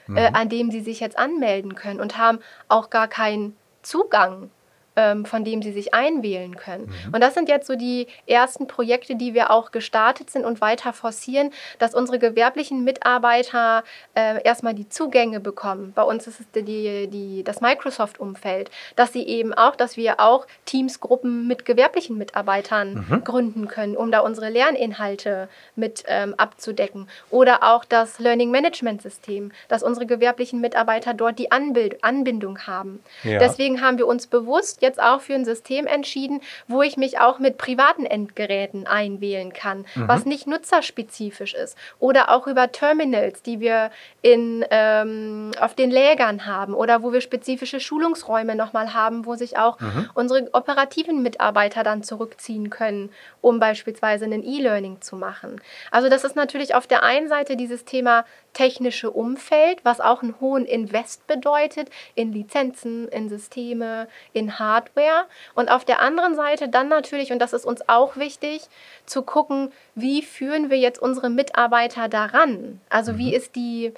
[0.07, 0.17] mhm.
[0.17, 4.49] äh, an dem sie sich jetzt anmelden können und haben auch gar keinen Zugang
[4.95, 6.85] ähm, von dem sie sich einwählen können.
[6.85, 7.13] Mhm.
[7.13, 10.93] Und das sind jetzt so die ersten Projekte, die wir auch gestartet sind und weiter
[10.93, 15.91] forcieren, dass unsere gewerblichen Mitarbeiter äh, erstmal die Zugänge bekommen.
[15.93, 20.47] Bei uns ist es die, die, das Microsoft-Umfeld, dass sie eben auch, dass wir auch
[20.65, 23.23] Teamsgruppen mit gewerblichen Mitarbeitern mhm.
[23.23, 27.07] gründen können, um da unsere Lerninhalte mit ähm, abzudecken.
[27.29, 33.03] Oder auch das Learning Management System, dass unsere gewerblichen Mitarbeiter dort die Anbild Anbindung haben.
[33.23, 33.39] Ja.
[33.39, 37.39] Deswegen haben wir uns bewusst jetzt auch für ein System entschieden, wo ich mich auch
[37.39, 40.07] mit privaten Endgeräten einwählen kann, mhm.
[40.07, 41.77] was nicht nutzerspezifisch ist.
[41.99, 47.21] Oder auch über Terminals, die wir in, ähm, auf den Lägern haben oder wo wir
[47.21, 50.09] spezifische Schulungsräume nochmal haben, wo sich auch mhm.
[50.13, 53.09] unsere operativen Mitarbeiter dann zurückziehen können,
[53.41, 55.61] um beispielsweise ein E-Learning zu machen.
[55.91, 60.39] Also das ist natürlich auf der einen Seite dieses Thema technische Umfeld, was auch einen
[60.39, 64.74] hohen Invest bedeutet in Lizenzen, in Systeme, in Hardware.
[65.53, 68.61] Und auf der anderen Seite dann natürlich, und das ist uns auch wichtig,
[69.05, 72.81] zu gucken, wie führen wir jetzt unsere Mitarbeiter daran?
[72.89, 73.33] Also wie mhm.
[73.33, 73.93] ist die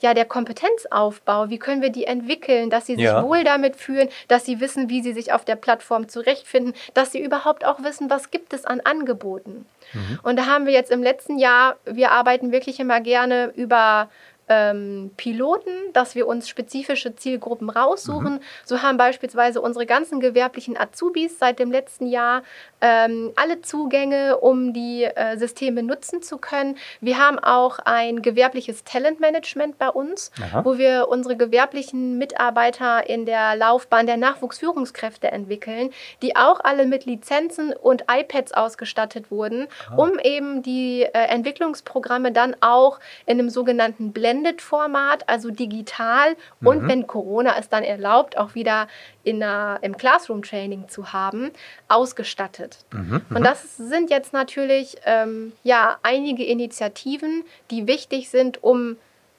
[0.00, 3.22] ja, der Kompetenzaufbau, wie können wir die entwickeln, dass sie sich ja.
[3.22, 7.22] wohl damit fühlen, dass sie wissen, wie sie sich auf der Plattform zurechtfinden, dass sie
[7.22, 9.66] überhaupt auch wissen, was gibt es an Angeboten.
[9.92, 10.20] Mhm.
[10.22, 14.08] Und da haben wir jetzt im letzten Jahr, wir arbeiten wirklich immer gerne über
[14.50, 18.34] ähm, Piloten, dass wir uns spezifische Zielgruppen raussuchen.
[18.34, 18.40] Mhm.
[18.64, 22.42] So haben beispielsweise unsere ganzen gewerblichen Azubis seit dem letzten Jahr
[22.80, 26.76] ähm, alle Zugänge, um die äh, Systeme nutzen zu können.
[27.00, 30.64] Wir haben auch ein gewerbliches Talentmanagement bei uns, Aha.
[30.64, 35.90] wo wir unsere gewerblichen Mitarbeiter in der Laufbahn der Nachwuchsführungskräfte entwickeln,
[36.22, 39.96] die auch alle mit Lizenzen und iPads ausgestattet wurden, Aha.
[39.96, 46.66] um eben die äh, Entwicklungsprogramme dann auch in einem sogenannten Blend Blended-Format, also digital mhm.
[46.66, 48.88] und wenn Corona es dann erlaubt, auch wieder
[49.22, 51.50] in einer, im Classroom-Training zu haben,
[51.88, 52.84] ausgestattet.
[52.92, 53.22] Mhm.
[53.30, 58.96] Und das sind jetzt natürlich ähm, ja, einige Initiativen, die wichtig sind, um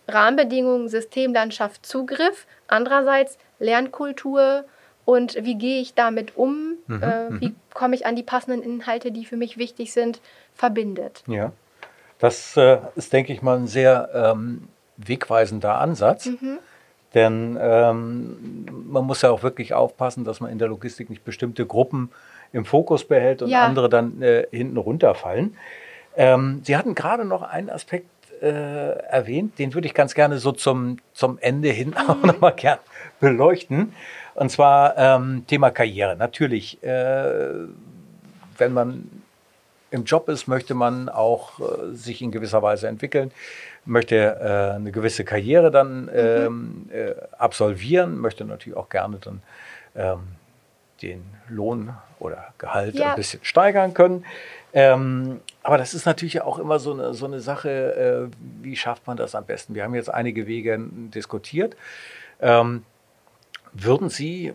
[0.08, 4.66] Rahmenbedingungen, Systemlandschaft, Zugriff, andererseits Lernkultur,
[5.04, 7.56] und wie gehe ich damit um, mhm, äh, wie mhm.
[7.74, 10.22] komme ich an die passenden Inhalte, die für mich wichtig sind,
[10.54, 11.24] verbindet.
[11.26, 11.52] Ja,
[12.20, 16.28] das äh, ist, denke ich mal, ein sehr ähm, wegweisender Ansatz.
[16.28, 16.60] Mhm.
[17.14, 21.66] Denn ähm, man muss ja auch wirklich aufpassen, dass man in der Logistik nicht bestimmte
[21.66, 22.10] Gruppen
[22.54, 23.66] im Fokus behält und ja.
[23.66, 25.58] andere dann äh, hinten runterfallen.
[26.16, 28.08] Ähm, Sie hatten gerade noch einen Aspekt
[28.42, 32.10] äh, erwähnt, den würde ich ganz gerne so zum, zum Ende hin mhm.
[32.10, 32.80] auch nochmal gern
[33.20, 33.94] beleuchten.
[34.34, 36.16] Und zwar ähm, Thema Karriere.
[36.16, 37.52] Natürlich, äh,
[38.58, 39.21] wenn man
[39.92, 43.32] im Job ist, möchte man auch äh, sich in gewisser Weise entwickeln,
[43.86, 46.10] möchte äh, eine gewisse Karriere dann mhm.
[46.14, 49.42] ähm, äh, absolvieren, möchte natürlich auch gerne dann
[49.96, 50.20] ähm,
[51.02, 53.12] den Lohn oder Gehalt ja.
[53.12, 54.26] ein bisschen steigern können.
[54.74, 59.06] Ähm, aber das ist natürlich auch immer so eine, so eine Sache, äh, wie schafft
[59.08, 59.76] man das am besten?
[59.76, 60.80] Wir haben jetzt einige Wege
[61.14, 61.76] diskutiert.
[62.40, 62.84] Ähm,
[63.74, 64.54] würden Sie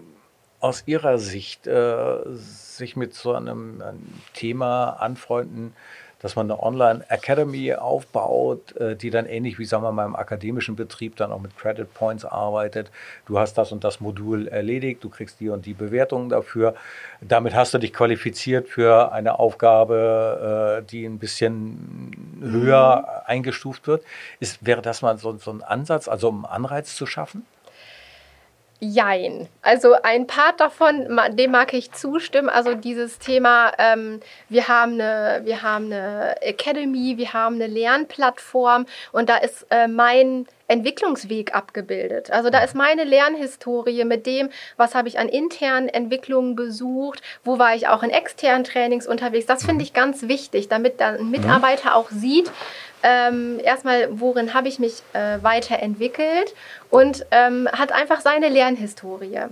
[0.67, 5.73] aus Ihrer Sicht äh, sich mit so einem, einem, Thema anfreunden,
[6.21, 10.75] dass man eine Online-Academy aufbaut, äh, die dann ähnlich wie, sagen wir mal, im akademischen
[10.75, 12.91] Betrieb dann auch mit Credit Points arbeitet.
[13.27, 16.75] Du hast das und das Modul erledigt, du kriegst die und die Bewertungen dafür.
[17.21, 23.23] Damit hast du dich qualifiziert für eine Aufgabe, äh, die ein bisschen höher mhm.
[23.27, 24.03] eingestuft wird.
[24.41, 27.47] Ist, wäre das mal so, so ein Ansatz, also um Anreiz zu schaffen?
[28.79, 29.49] Jein.
[29.63, 32.51] Also ein Part davon, dem mag ich zustimmen.
[32.51, 38.85] Also dieses Thema, ähm, wir, haben eine, wir haben eine Academy, wir haben eine Lernplattform
[39.13, 42.31] und da ist äh, mein Entwicklungsweg abgebildet.
[42.31, 47.59] Also da ist meine Lernhistorie mit dem, was habe ich an internen Entwicklungen besucht, wo
[47.59, 49.47] war ich auch in externen Trainings unterwegs.
[49.47, 52.51] Das finde ich ganz wichtig, damit dann ein Mitarbeiter auch sieht,
[53.09, 56.55] ähm, erstmal, worin habe ich mich äh, weiterentwickelt
[56.91, 59.43] und ähm, hat einfach seine Lernhistorie.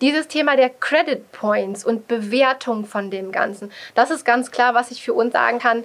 [0.00, 4.90] Dieses Thema der Credit Points und Bewertung von dem Ganzen, das ist ganz klar, was
[4.90, 5.84] ich für uns sagen kann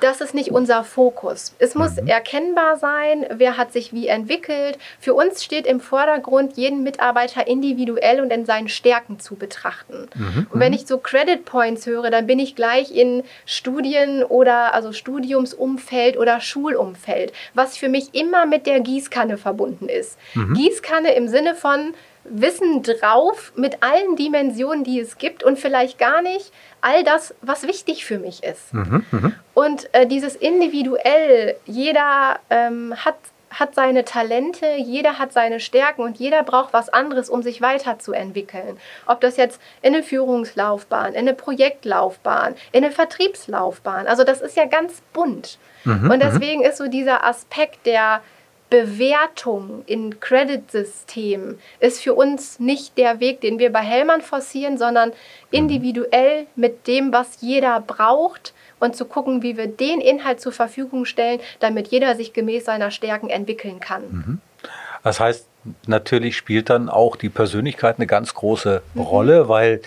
[0.00, 1.54] das ist nicht unser Fokus.
[1.58, 2.06] Es muss mhm.
[2.06, 4.78] erkennbar sein, wer hat sich wie entwickelt.
[5.00, 10.08] Für uns steht im Vordergrund, jeden Mitarbeiter individuell und in seinen Stärken zu betrachten.
[10.14, 10.46] Mhm.
[10.50, 14.92] Und wenn ich so Credit Points höre, dann bin ich gleich in Studien oder also
[14.92, 20.18] Studiumsumfeld oder Schulumfeld, was für mich immer mit der Gießkanne verbunden ist.
[20.34, 20.54] Mhm.
[20.54, 21.94] Gießkanne im Sinne von
[22.30, 27.66] Wissen drauf mit allen Dimensionen, die es gibt und vielleicht gar nicht all das, was
[27.66, 28.72] wichtig für mich ist.
[28.72, 29.32] Mhm, mh.
[29.54, 33.16] Und äh, dieses individuell, jeder ähm, hat,
[33.50, 38.78] hat seine Talente, jeder hat seine Stärken und jeder braucht was anderes, um sich weiterzuentwickeln.
[39.06, 44.56] Ob das jetzt in eine Führungslaufbahn, in eine Projektlaufbahn, in eine Vertriebslaufbahn, also das ist
[44.56, 45.58] ja ganz bunt.
[45.84, 46.20] Mhm, und mhm.
[46.20, 48.20] deswegen ist so dieser Aspekt der
[48.68, 55.12] Bewertung in Credit-Systemen ist für uns nicht der Weg, den wir bei Hellmann forcieren, sondern
[55.50, 61.04] individuell mit dem, was jeder braucht und zu gucken, wie wir den Inhalt zur Verfügung
[61.04, 64.02] stellen, damit jeder sich gemäß seiner Stärken entwickeln kann.
[64.02, 64.40] Mhm.
[65.04, 65.46] Das heißt,
[65.86, 69.00] natürlich spielt dann auch die Persönlichkeit eine ganz große mhm.
[69.00, 69.80] Rolle, weil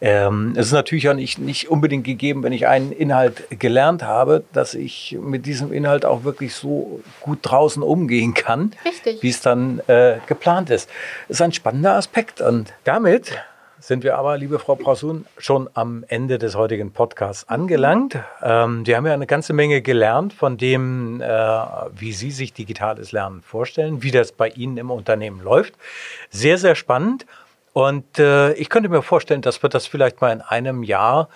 [0.00, 4.44] ähm, es ist natürlich ja nicht, nicht unbedingt gegeben, wenn ich einen Inhalt gelernt habe,
[4.52, 8.72] dass ich mit diesem Inhalt auch wirklich so gut draußen umgehen kann,
[9.20, 10.88] wie es dann äh, geplant ist.
[11.28, 13.32] Das ist ein spannender Aspekt und damit
[13.80, 18.18] sind wir aber, liebe Frau Brausun, schon am Ende des heutigen Podcasts angelangt.
[18.42, 23.12] Ähm, wir haben ja eine ganze Menge gelernt von dem, äh, wie Sie sich digitales
[23.12, 25.74] Lernen vorstellen, wie das bei Ihnen im Unternehmen läuft.
[26.30, 27.26] Sehr, sehr spannend.
[27.72, 31.28] Und äh, ich könnte mir vorstellen, dass wir das vielleicht mal in einem Jahr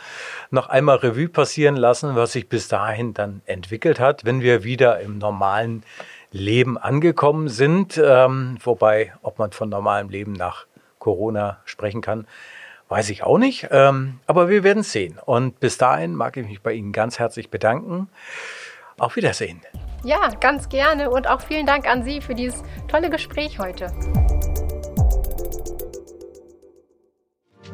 [0.50, 5.00] noch einmal Revue passieren lassen, was sich bis dahin dann entwickelt hat, wenn wir wieder
[5.00, 5.82] im normalen
[6.32, 8.00] Leben angekommen sind.
[8.02, 10.64] Ähm, wobei, ob man von normalem Leben nach
[11.00, 12.28] Corona sprechen kann,
[12.88, 13.68] weiß ich auch nicht.
[13.72, 15.18] Ähm, aber wir werden es sehen.
[15.24, 18.08] Und bis dahin mag ich mich bei Ihnen ganz herzlich bedanken.
[18.98, 19.60] Auf Wiedersehen.
[20.04, 23.92] Ja, ganz gerne und auch vielen Dank an Sie für dieses tolle Gespräch heute.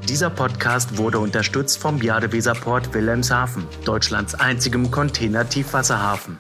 [0.09, 6.39] Dieser Podcast wurde unterstützt vom Jadeweserport Wilhelmshaven, Deutschlands einzigem Container-Tiefwasserhafen.